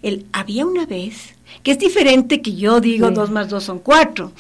[0.03, 4.33] El había una vez que es diferente que yo digo dos más dos son cuatro.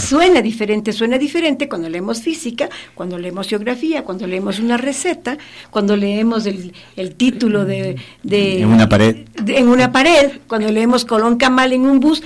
[0.00, 5.38] Suena diferente, suena diferente cuando leemos física, cuando leemos geografía, cuando leemos una receta,
[5.70, 9.26] cuando leemos el, el título de, En una pared.
[9.46, 12.22] en una pared, cuando leemos Colón Camal en un bus.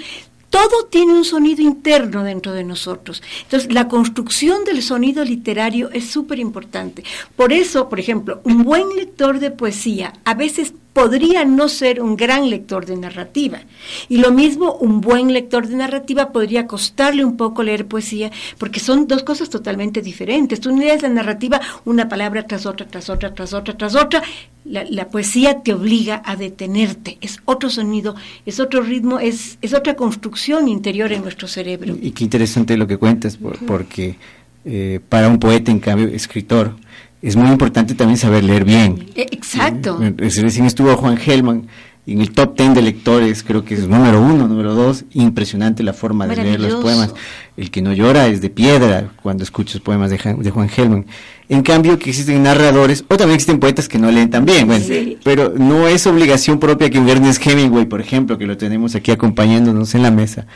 [0.50, 3.24] Todo tiene un sonido interno dentro de nosotros.
[3.42, 7.02] Entonces, la construcción del sonido literario es súper importante.
[7.34, 12.16] Por eso, por ejemplo, un buen lector de poesía a veces podría no ser un
[12.16, 13.60] gran lector de narrativa.
[14.08, 18.80] Y lo mismo, un buen lector de narrativa podría costarle un poco leer poesía, porque
[18.80, 20.60] son dos cosas totalmente diferentes.
[20.60, 24.22] Tú lees la narrativa una palabra tras otra, tras otra, tras otra, tras otra.
[24.64, 27.18] La, poesía te obliga a detenerte.
[27.20, 28.14] Es otro sonido,
[28.46, 31.96] es otro ritmo, es, es otra construcción interior en nuestro cerebro.
[32.00, 34.16] Y, qué interesante lo que cuentas, porque
[34.64, 36.76] eh, para un poeta, en cambio, escritor,
[37.24, 39.06] es muy importante también saber leer bien.
[39.14, 39.98] E, exacto.
[40.16, 41.68] Recién estuvo Juan Gelman
[42.06, 45.94] en el top ten de lectores, creo que es número uno, número dos, impresionante la
[45.94, 47.14] forma de leer los poemas.
[47.56, 51.06] El que no llora es de piedra cuando escuchas poemas de, Juan Gelman.
[51.48, 54.84] En cambio, que existen narradores, o también existen poetas que no leen tan bien, bueno,
[55.24, 59.10] pero no es obligación propia que un Ernest Hemingway, por ejemplo, que lo tenemos aquí
[59.10, 60.46] acompañándonos en la mesa,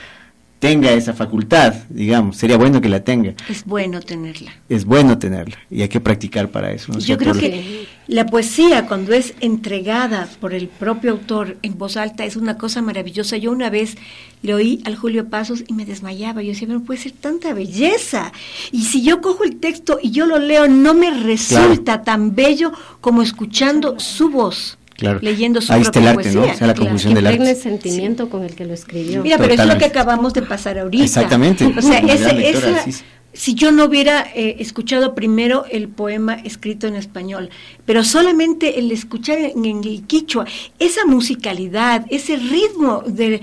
[0.59, 3.35] tenga esa facultad, digamos, sería bueno que la tenga.
[3.49, 4.53] Es bueno tenerla.
[4.69, 6.99] Es bueno tenerla y hay que practicar para eso.
[6.99, 12.25] Yo creo que la poesía cuando es entregada por el propio autor en voz alta
[12.25, 13.37] es una cosa maravillosa.
[13.37, 13.97] Yo una vez
[14.43, 16.43] le oí al Julio Pasos y me desmayaba.
[16.43, 18.33] Yo decía, no puede ser tanta belleza.
[18.73, 22.73] Y si yo cojo el texto y yo lo leo, no me resulta tan bello
[23.01, 24.78] como escuchando su voz.
[24.99, 25.21] Claro.
[25.23, 26.43] leyendo su Ahí está el arte, ¿no?
[26.43, 27.51] O sea, la confusión del arte.
[27.51, 29.23] el sentimiento con el que lo escribió.
[29.23, 31.05] Mira, pero es lo que acabamos de pasar ahorita.
[31.05, 31.65] Exactamente.
[31.67, 32.85] O sea, ese, esa,
[33.33, 37.51] si yo no hubiera eh, escuchado primero el poema escrito en español,
[37.87, 40.47] pero solamente el escuchar en, en el quichua,
[40.81, 43.41] esa musicalidad, ese ritmo de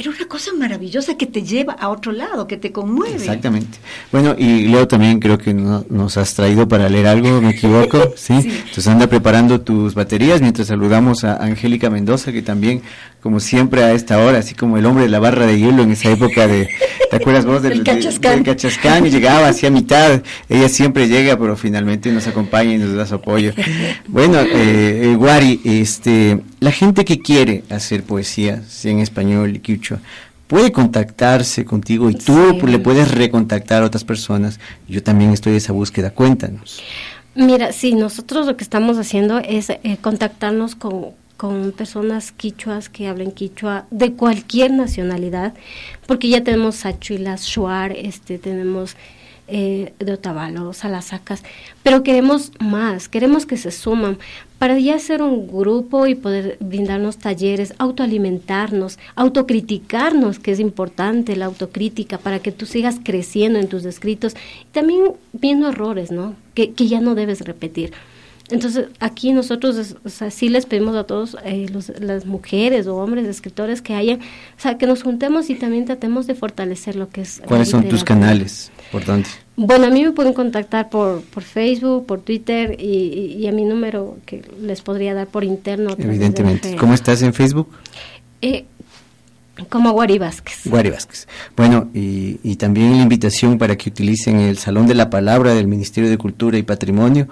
[0.00, 3.16] era una cosa maravillosa que te lleva a otro lado, que te conmueve.
[3.16, 3.78] Exactamente.
[4.10, 8.12] Bueno, y Leo también creo que nos has traído para leer algo, ¿me equivoco?
[8.16, 8.32] ¿Sí?
[8.32, 12.80] Entonces anda preparando tus baterías mientras saludamos a Angélica Mendoza, que también,
[13.22, 15.90] como siempre a esta hora, así como el hombre de la barra de hielo en
[15.90, 16.70] esa época de,
[17.10, 17.82] ¿te acuerdas vos del,
[18.44, 19.06] cachascán?
[19.06, 20.22] y llegaba hacia mitad.
[20.48, 23.52] Ella siempre llega, pero finalmente nos acompaña y nos da su apoyo.
[24.08, 29.80] Bueno, eh, eh Guari, este, la gente que quiere hacer poesía, sea en español y
[30.46, 34.58] puede contactarse contigo y tú le puedes recontactar a otras personas.
[34.88, 36.10] Yo también estoy en esa búsqueda.
[36.10, 36.82] Cuéntanos.
[37.36, 43.06] Mira, sí, nosotros lo que estamos haciendo es eh, contactarnos con, con personas quichuas que
[43.06, 45.54] hablen quichua de cualquier nacionalidad,
[46.06, 48.96] porque ya tenemos Sachuilas, Shuar, este, tenemos
[49.50, 51.42] eh, de Otavalo, Salasacas,
[51.82, 54.18] pero queremos más, queremos que se suman
[54.58, 61.46] para ya ser un grupo y poder brindarnos talleres, autoalimentarnos, autocriticarnos, que es importante la
[61.46, 66.34] autocrítica para que tú sigas creciendo en tus escritos y también viendo errores, ¿no?
[66.54, 67.92] Que, que ya no debes repetir.
[68.50, 71.66] Entonces, aquí nosotros, o sea, sí les pedimos a todos, eh,
[72.00, 76.26] las mujeres o hombres escritores que hayan, o sea, que nos juntemos y también tratemos
[76.26, 77.40] de fortalecer lo que es.
[77.46, 79.38] ¿Cuáles son tus canales importantes?
[79.56, 84.18] Bueno, a mí me pueden contactar por, por Facebook, por Twitter y, a mi número
[84.26, 85.94] que les podría dar por interno.
[85.98, 86.76] Evidentemente.
[86.76, 87.68] ¿Cómo estás en Facebook?
[88.42, 88.64] Eh,
[89.68, 90.62] como Guari Vázquez.
[90.64, 91.28] Guari Vázquez.
[91.56, 95.66] Bueno, y, y también la invitación para que utilicen el Salón de la Palabra del
[95.66, 97.28] Ministerio de Cultura y Patrimonio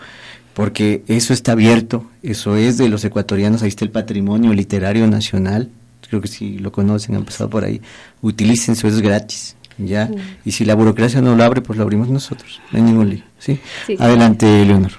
[0.58, 5.70] porque eso está abierto, eso es de los ecuatorianos, ahí está el patrimonio literario nacional,
[6.08, 7.80] creo que si lo conocen, han pasado por ahí,
[8.22, 10.10] utilicen eso, es gratis, ¿ya?
[10.44, 13.22] Y si la burocracia no lo abre, pues lo abrimos nosotros, no hay ningún lío,
[13.38, 13.58] ¿sí?
[13.98, 14.92] Adelante, Leonor.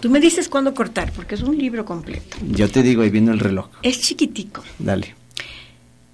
[0.00, 2.36] Tú me dices cuándo cortar, porque es un libro completo.
[2.48, 3.68] Yo te digo, ahí viene el reloj.
[3.82, 4.64] Es chiquitico.
[4.78, 5.14] Dale.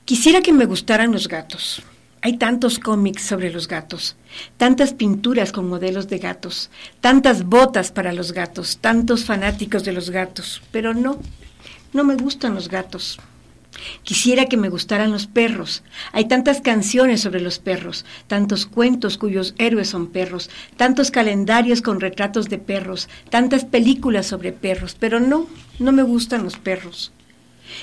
[0.04, 1.82] Quisiera que me gustaran los gatos.
[2.20, 4.16] Hay tantos cómics sobre los gatos,
[4.56, 6.68] tantas pinturas con modelos de gatos,
[7.00, 11.20] tantas botas para los gatos, tantos fanáticos de los gatos, pero no,
[11.92, 13.20] no me gustan los gatos.
[14.02, 15.82] Quisiera que me gustaran los perros.
[16.12, 22.00] Hay tantas canciones sobre los perros, tantos cuentos cuyos héroes son perros, tantos calendarios con
[22.00, 25.46] retratos de perros, tantas películas sobre perros, pero no,
[25.78, 27.12] no me gustan los perros.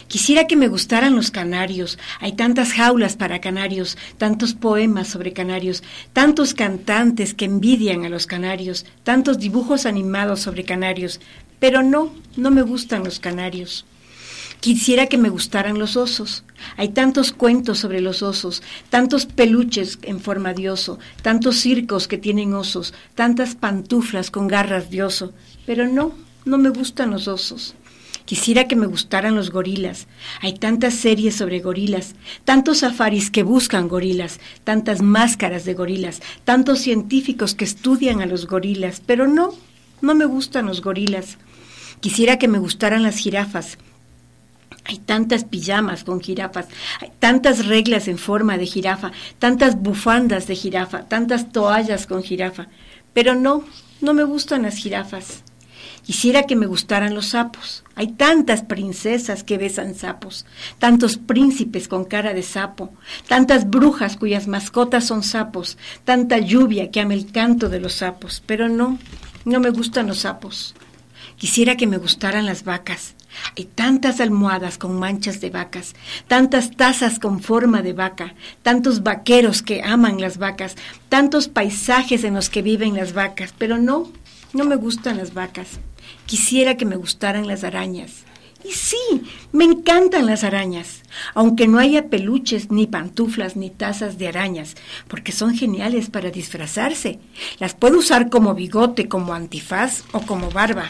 [0.07, 1.99] Quisiera que me gustaran los canarios.
[2.19, 8.25] Hay tantas jaulas para canarios, tantos poemas sobre canarios, tantos cantantes que envidian a los
[8.25, 11.21] canarios, tantos dibujos animados sobre canarios.
[11.59, 13.85] Pero no, no me gustan los canarios.
[14.65, 16.43] Quisiera que me gustaran los osos.
[16.75, 22.17] Hay tantos cuentos sobre los osos, tantos peluches en forma de oso, tantos circos que
[22.17, 25.33] tienen osos, tantas pantuflas con garras de oso.
[25.67, 27.75] Pero no, no me gustan los osos.
[28.25, 30.07] Quisiera que me gustaran los gorilas.
[30.41, 36.79] Hay tantas series sobre gorilas, tantos safaris que buscan gorilas, tantas máscaras de gorilas, tantos
[36.79, 39.53] científicos que estudian a los gorilas, pero no,
[40.01, 41.37] no me gustan los gorilas.
[41.99, 43.77] Quisiera que me gustaran las jirafas.
[44.85, 46.67] Hay tantas pijamas con jirafas,
[47.01, 52.67] hay tantas reglas en forma de jirafa, tantas bufandas de jirafa, tantas toallas con jirafa,
[53.11, 53.63] pero no,
[54.01, 55.43] no me gustan las jirafas.
[56.05, 57.83] Quisiera que me gustaran los sapos.
[57.95, 60.45] Hay tantas princesas que besan sapos,
[60.77, 62.93] tantos príncipes con cara de sapo,
[63.27, 68.43] tantas brujas cuyas mascotas son sapos, tanta lluvia que ama el canto de los sapos.
[68.45, 68.99] Pero no,
[69.45, 70.75] no me gustan los sapos.
[71.37, 73.15] Quisiera que me gustaran las vacas.
[73.57, 75.95] Hay tantas almohadas con manchas de vacas,
[76.27, 80.75] tantas tazas con forma de vaca, tantos vaqueros que aman las vacas,
[81.09, 84.11] tantos paisajes en los que viven las vacas, pero no,
[84.53, 85.79] no me gustan las vacas.
[86.25, 88.25] Quisiera que me gustaran las arañas.
[88.63, 88.97] Y sí,
[89.51, 91.03] me encantan las arañas,
[91.35, 94.75] aunque no haya peluches, ni pantuflas, ni tazas de arañas,
[95.07, 97.19] porque son geniales para disfrazarse.
[97.59, 100.89] Las puedo usar como bigote, como antifaz o como barba.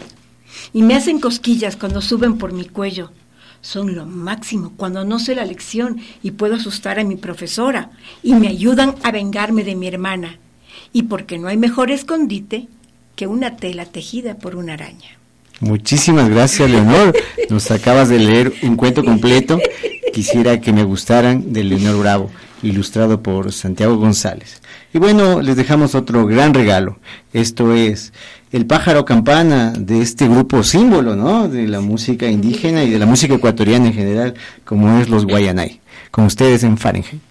[0.74, 3.12] Y me hacen cosquillas cuando suben por mi cuello.
[3.62, 7.90] Son lo máximo cuando no sé la lección y puedo asustar a mi profesora,
[8.22, 10.38] y me ayudan a vengarme de mi hermana.
[10.94, 12.68] Y porque no hay mejor escondite
[13.16, 15.18] que una tela tejida por una araña.
[15.62, 17.16] Muchísimas gracias, Leonor.
[17.50, 19.60] Nos acabas de leer un cuento completo.
[20.14, 22.32] Quisiera que me gustaran de Leonor Bravo,
[22.62, 24.62] ilustrado por Santiago González.
[24.94, 27.00] Y bueno, les dejamos otro gran regalo.
[27.34, 28.14] Esto es
[28.52, 31.48] el pájaro campana de este grupo símbolo, ¿no?
[31.48, 34.34] De la música indígena y de la música ecuatoriana en general,
[34.64, 35.82] como es los Guayanay.
[36.12, 37.25] Con ustedes en Fahrenheit.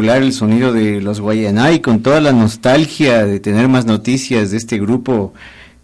[0.00, 4.78] El sonido de los Guayanay, con toda la nostalgia de tener más noticias de este
[4.78, 5.34] grupo,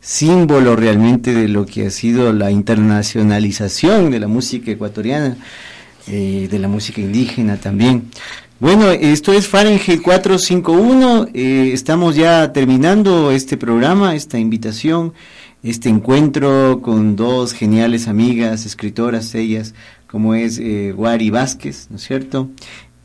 [0.01, 5.37] símbolo realmente de lo que ha sido la internacionalización de la música ecuatoriana,
[6.07, 8.05] eh, de la música indígena también.
[8.61, 15.13] Bueno, esto es Fahrenheit 451, eh, estamos ya terminando este programa, esta invitación,
[15.63, 19.75] este encuentro con dos geniales amigas, escritoras ellas,
[20.09, 22.49] como es eh, Wari Vázquez, ¿no es cierto?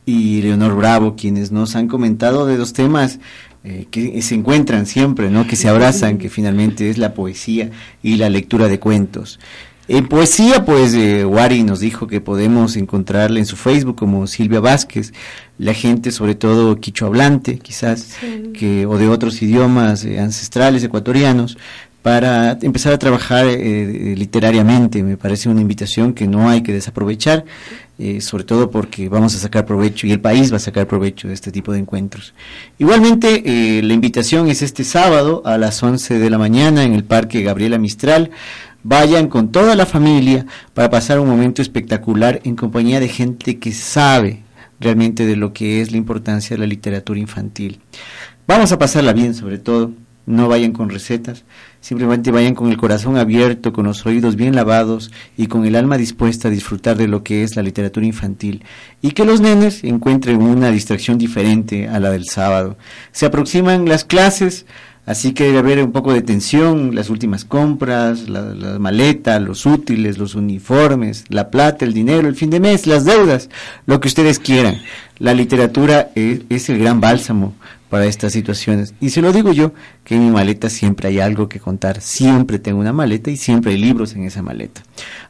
[0.06, 3.18] Y Leonor Bravo, quienes nos han comentado de dos temas
[3.64, 5.46] eh, que se encuentran siempre, ¿no?
[5.46, 7.70] que se abrazan, que finalmente es la poesía
[8.02, 9.40] y la lectura de cuentos.
[9.86, 14.60] En poesía, pues eh, Wari nos dijo que podemos encontrarla en su Facebook como Silvia
[14.60, 15.12] Vázquez,
[15.58, 18.16] la gente sobre todo quicho hablante, quizás,
[18.54, 21.58] que, o de otros idiomas eh, ancestrales ecuatorianos,
[22.04, 25.02] para empezar a trabajar eh, literariamente.
[25.02, 27.46] Me parece una invitación que no hay que desaprovechar,
[27.98, 31.28] eh, sobre todo porque vamos a sacar provecho y el país va a sacar provecho
[31.28, 32.34] de este tipo de encuentros.
[32.78, 37.04] Igualmente, eh, la invitación es este sábado a las 11 de la mañana en el
[37.04, 38.30] Parque Gabriela Mistral.
[38.82, 40.44] Vayan con toda la familia
[40.74, 44.42] para pasar un momento espectacular en compañía de gente que sabe
[44.78, 47.80] realmente de lo que es la importancia de la literatura infantil.
[48.46, 49.92] Vamos a pasarla bien sobre todo,
[50.26, 51.44] no vayan con recetas,
[51.84, 55.98] Simplemente vayan con el corazón abierto, con los oídos bien lavados y con el alma
[55.98, 58.64] dispuesta a disfrutar de lo que es la literatura infantil
[59.02, 62.78] y que los nenes encuentren una distracción diferente a la del sábado.
[63.12, 64.64] Se aproximan las clases,
[65.04, 70.16] así que debe haber un poco de tensión, las últimas compras, la, maleta, los útiles,
[70.16, 73.50] los uniformes, la plata, el dinero, el fin de mes, las deudas,
[73.84, 74.80] lo que ustedes quieran.
[75.18, 77.52] La literatura es el gran bálsamo
[77.94, 78.92] para estas situaciones.
[79.00, 79.72] Y se lo digo yo,
[80.02, 83.70] que en mi maleta siempre hay algo que contar, siempre tengo una maleta y siempre
[83.70, 84.82] hay libros en esa maleta.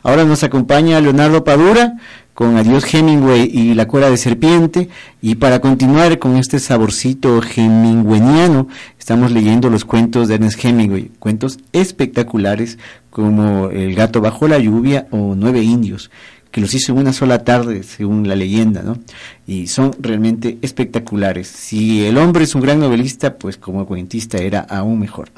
[0.03, 1.99] Ahora nos acompaña Leonardo Padura
[2.33, 4.89] con Adiós Hemingway y La Cuera de Serpiente,
[5.21, 11.59] y para continuar con este saborcito hemingwayniano, estamos leyendo los cuentos de Ernest Hemingway, cuentos
[11.75, 12.79] espectaculares
[13.11, 16.11] como El gato bajo la lluvia o Nueve indios
[16.55, 18.97] que los hizo en una sola tarde, según la leyenda, ¿no?
[19.45, 21.49] Y son realmente espectaculares.
[21.49, 25.33] Si el hombre es un gran novelista, pues como cuentista era aún mejor.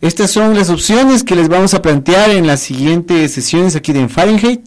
[0.00, 4.06] Estas son las opciones que les vamos a plantear en las siguientes sesiones aquí de
[4.06, 4.60] Fahrenheit.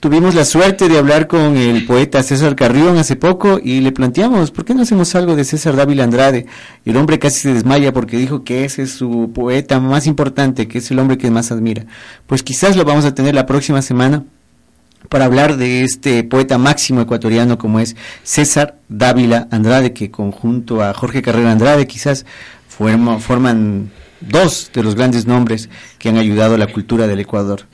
[0.00, 4.50] Tuvimos la suerte de hablar con el poeta César Carrión hace poco y le planteamos,
[4.50, 6.46] ¿por qué no hacemos algo de César Dávila Andrade?
[6.86, 10.78] el hombre casi se desmaya porque dijo que ese es su poeta más importante, que
[10.78, 11.84] es el hombre que más admira.
[12.26, 14.24] Pues quizás lo vamos a tener la próxima semana
[15.08, 20.92] para hablar de este poeta máximo ecuatoriano como es César Dávila Andrade, que conjunto a
[20.94, 22.26] Jorge Carrera Andrade quizás
[22.68, 23.90] forman
[24.20, 25.68] dos de los grandes nombres
[25.98, 27.66] que han ayudado a la cultura del Ecuador.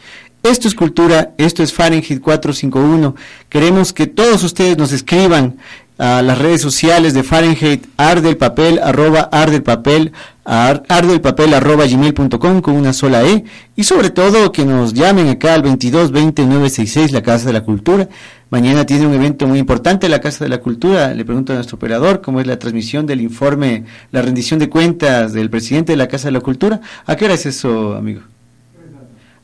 [0.43, 3.17] Esto es cultura, esto es Fahrenheit 451.
[3.49, 5.57] Queremos que todos ustedes nos escriban
[5.99, 10.13] a las redes sociales de Fahrenheit, arde papel, arroba arde papel,
[10.45, 13.45] arde papel arroba gmail.com con una sola E
[13.77, 17.63] y sobre todo que nos llamen acá al 22 20 966 la Casa de la
[17.63, 18.09] Cultura.
[18.51, 21.15] Mañana tiene un evento muy importante la Casa de la Cultura.
[21.15, 25.33] Le pregunto a nuestro operador cómo es la transmisión del informe, la rendición de cuentas
[25.33, 26.81] del presidente de la Casa de la Cultura.
[27.07, 28.34] ¿A qué hora es eso, amigo?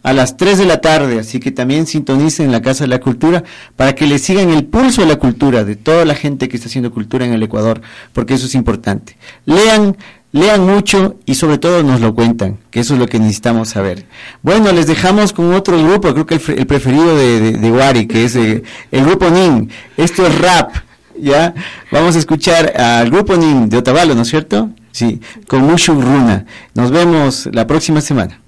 [0.02, 3.44] A las 3 de la tarde, así que también sintonicen la Casa de la Cultura
[3.76, 6.68] para que le sigan el pulso a la cultura de toda la gente que está
[6.68, 7.80] haciendo cultura en el Ecuador,
[8.12, 9.16] porque eso es importante.
[9.44, 9.96] Lean,
[10.32, 14.06] lean mucho y sobre todo nos lo cuentan, que eso es lo que necesitamos saber.
[14.42, 18.36] Bueno, les dejamos con otro grupo, creo que el, preferido de, de, Wari, que es
[18.36, 19.70] eh, el grupo NIN.
[19.96, 20.72] Esto es rap,
[21.18, 21.54] ¿ya?
[21.92, 24.70] Vamos a escuchar al grupo NIN de Otavalo, ¿no es cierto?
[24.92, 26.46] Sí, con Mushu Runa.
[26.74, 28.39] Nos vemos la próxima semana.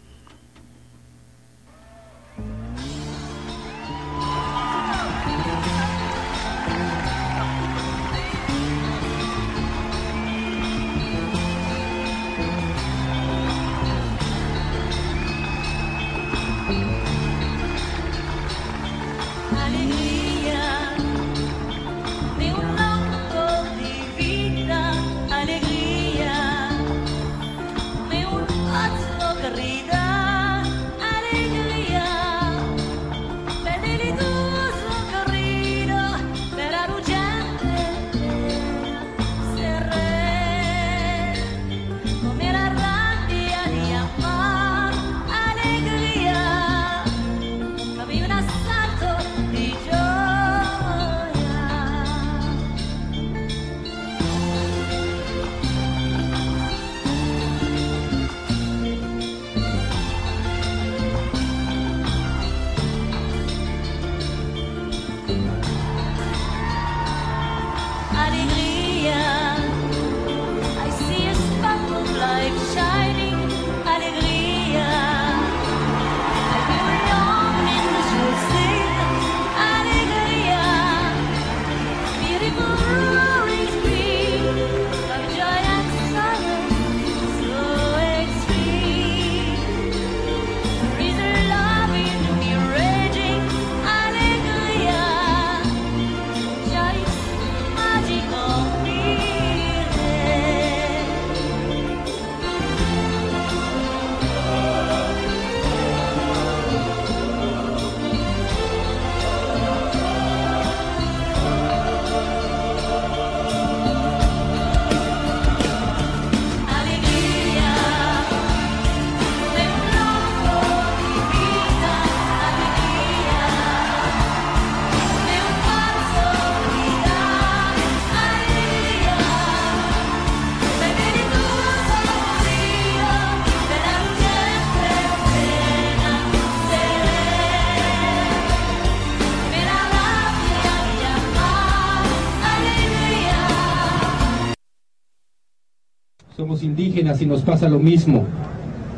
[146.60, 148.24] indígenas y nos pasa lo mismo.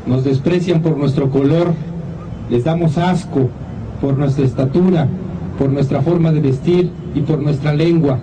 [0.07, 1.73] Nos desprecian por nuestro color,
[2.51, 3.49] les damos asco
[4.01, 5.09] por nuestra estatura,
[5.59, 8.19] por nuestra forma de vestir y por nuestra lengua.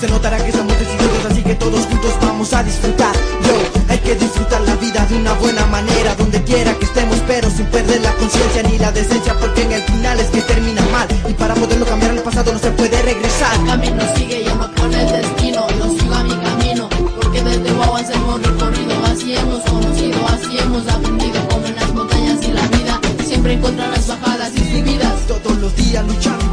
[0.00, 3.14] se notará que estamos decididos Así que todos juntos vamos a disfrutar.
[3.14, 7.50] Yo, hay que disfrutar la vida de una buena manera Donde quiera que estemos pero
[7.50, 11.06] sin perder la conciencia ni la decencia Porque en el final es que termina mal.
[11.28, 13.54] Y para poderlo cambiar el pasado no se puede regresar.
[13.60, 16.88] El camino sigue yo no con el destino Yo sigo a mi camino
[17.20, 22.38] Porque desde Guaguas hemos recorrido Así hemos conocido, así hemos aprendido Como en las montañas
[22.42, 25.26] y la vida Siempre encontrar las bajadas y subidas.
[25.26, 26.49] Todos los días luchando